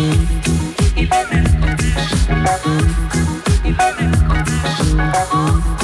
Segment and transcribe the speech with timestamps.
[0.00, 0.40] Thank
[5.74, 5.79] you.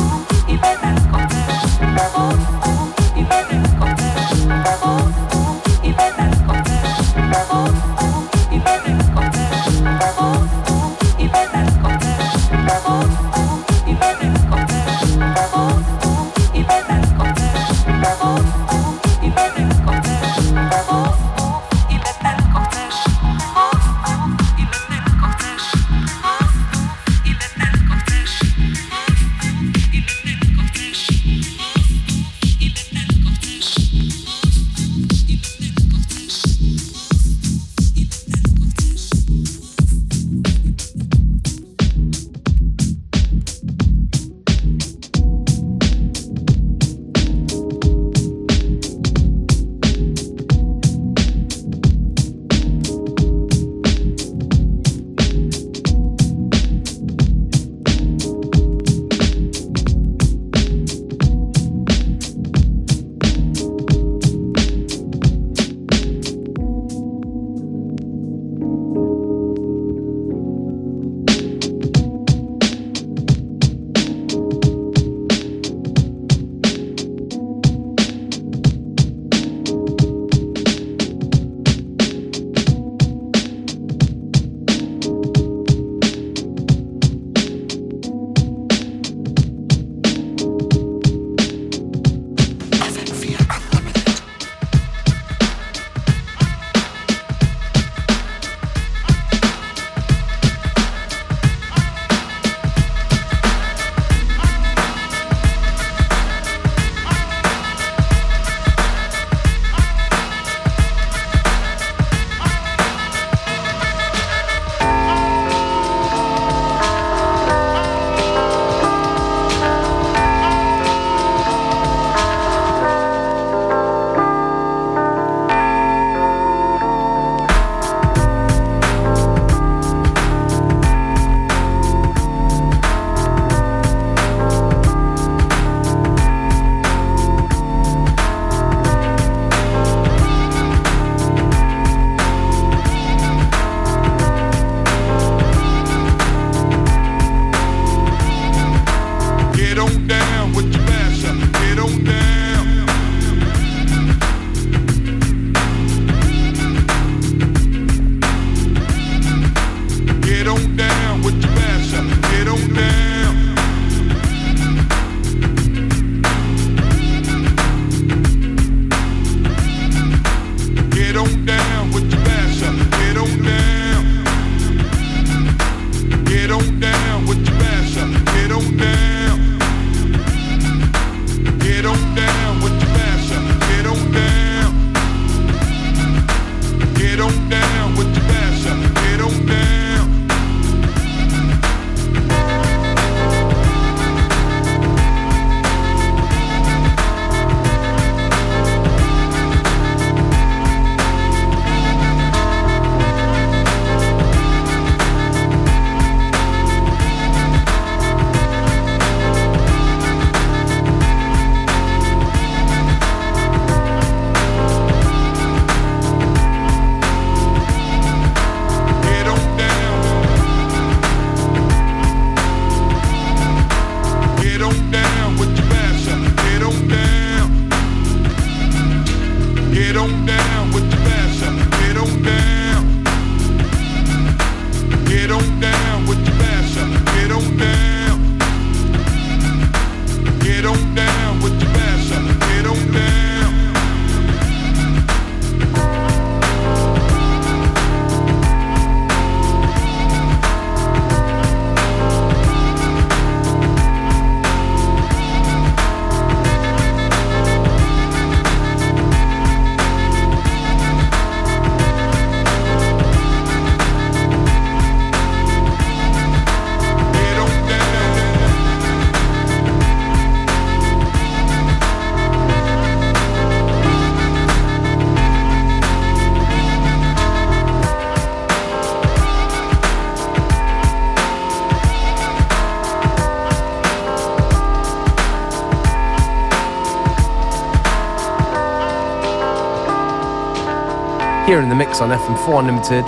[291.46, 293.04] Here in the mix on FM4 Unlimited.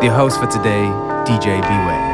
[0.00, 0.86] The host for today,
[1.26, 2.13] DJ Beware.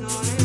[0.00, 0.41] I'm.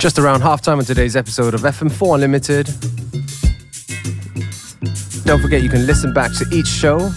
[0.00, 2.64] Just around halftime on today's episode of FM4 Unlimited.
[5.26, 7.12] Don't forget you can listen back to each show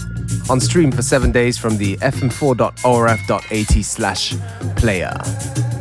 [0.50, 4.34] on stream for seven days from the fm4.orf.at slash
[4.76, 5.73] player.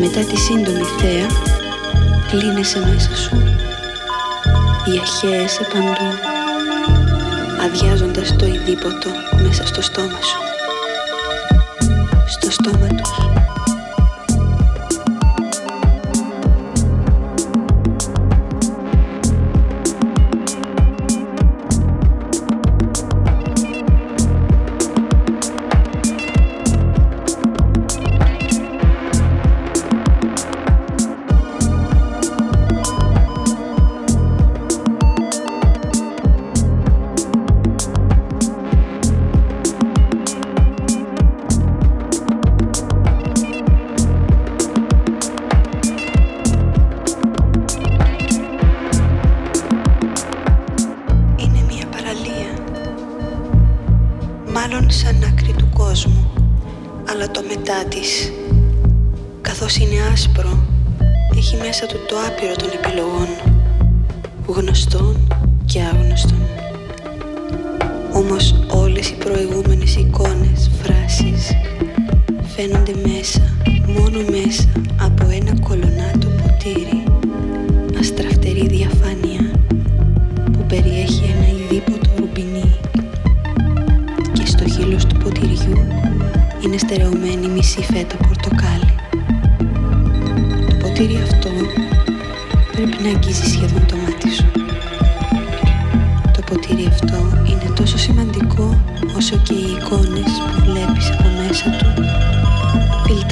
[0.00, 1.26] Μετά τη σύντομη θέα
[2.30, 3.36] κλείνεσαι μέσα σου
[4.84, 6.34] Διαχέεσαι παντού
[7.64, 9.10] αδειάζοντας το ειδήποτο
[9.42, 10.38] μέσα στο στόμα σου.
[12.26, 13.05] Στο στόμα τους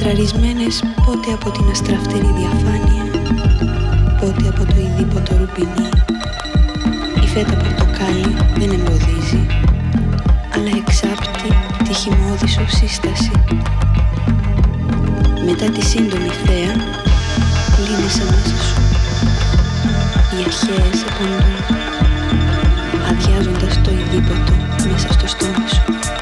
[0.05, 3.03] καθαρισμένες πότε από την αστραφτερή διαφάνεια,
[4.19, 5.89] πότε από το ειδήποτο ρουπινί.
[7.23, 9.45] Η φέτα πορτοκάλι δεν εμποδίζει,
[10.53, 11.49] αλλά εξάπτει
[11.83, 13.31] τη χυμόδη σύσταση.
[15.45, 16.73] Μετά τη σύντομη θέα,
[17.75, 18.81] κλείνεις μέσα σου.
[20.31, 21.55] Οι αρχαίες επαντούν,
[23.09, 24.53] αδειάζοντας το ειδήποτο
[24.91, 26.14] μέσα στο στόμα σου.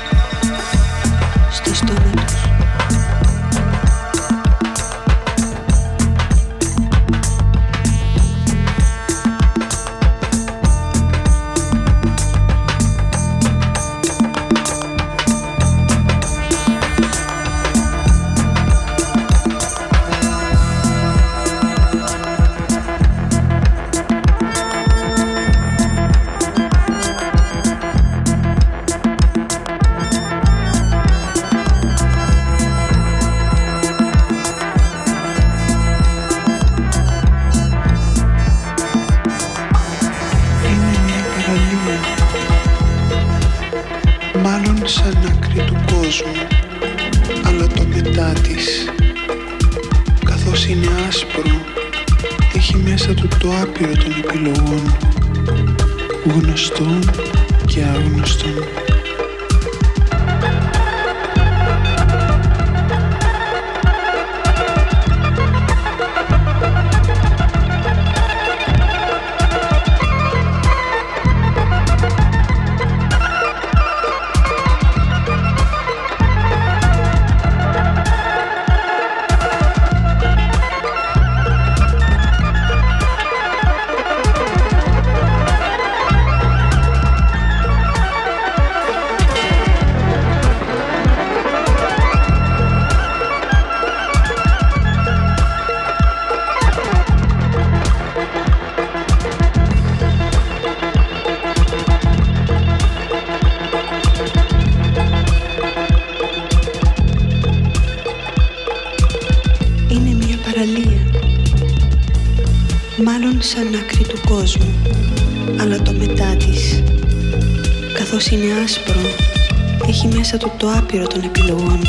[120.34, 121.80] Μέσα του το άπειρο των επιλογών,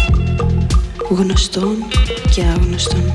[1.08, 1.76] γνωστών
[2.34, 3.14] και άγνωστων.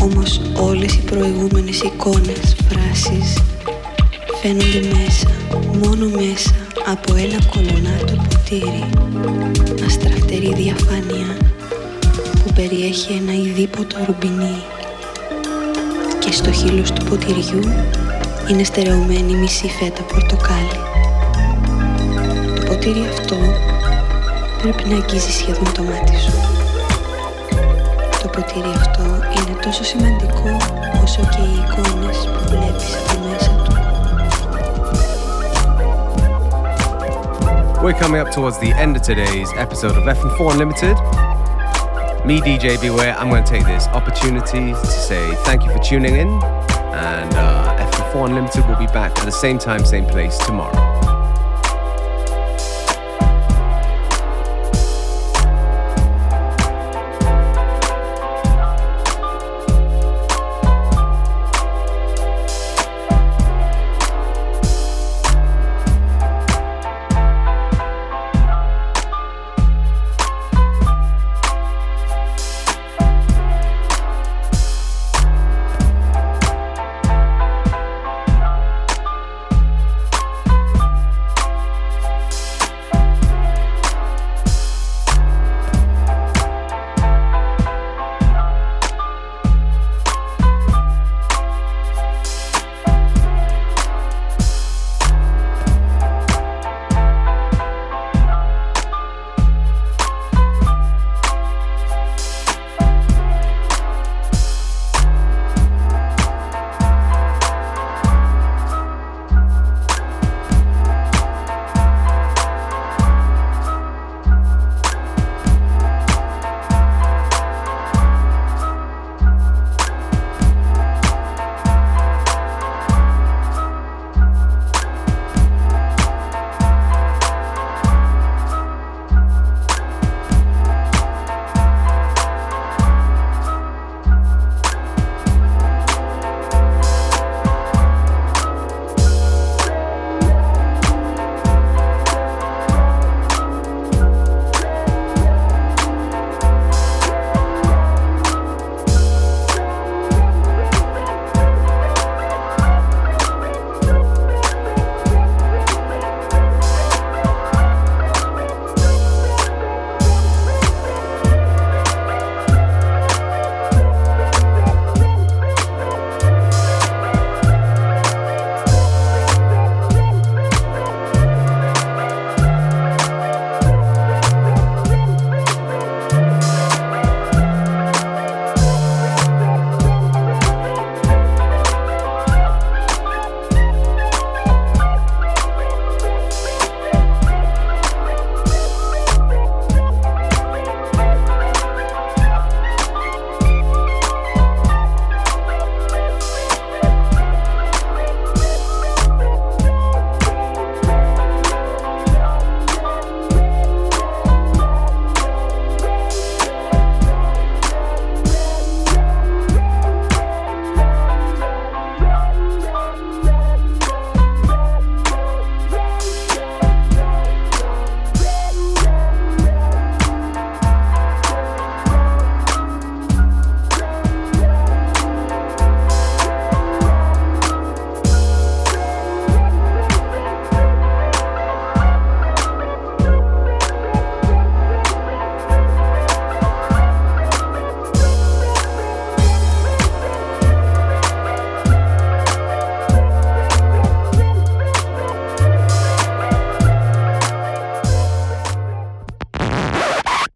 [0.00, 3.42] Όμως όλες οι προηγούμενες εικόνες, φράσεις,
[4.42, 5.28] φαίνονται μέσα,
[5.82, 6.54] μόνο μέσα
[6.86, 8.84] από ένα κολονάτο ποτήρι,
[9.86, 11.36] αστραφτερή διαφάνεια
[12.44, 14.62] που περιέχει ένα ειδήποτο ρουμπινί
[16.18, 17.62] και στο χείλος του ποτηριού
[18.50, 20.97] είναι στερεωμένη μισή φέτα πορτοκάλι.
[22.87, 23.35] Το ποτήρι αυτό
[24.61, 26.31] πρέπει να αγγίζει σχεδόν το μάτι σου.
[28.21, 30.57] Το ποτήρι αυτό είναι τόσο σημαντικό
[31.03, 33.71] όσο και οι εικόνες που βλέπεις από μέσα του.
[37.83, 40.97] We're coming up towards the end of today's episode of FM4 Unlimited.
[42.27, 46.15] Me, DJ Beware, I'm going to take this opportunity to say thank you for tuning
[46.23, 46.29] in.
[47.11, 51.16] And uh, FM4 Unlimited will be back at the same time, same place tomorrow.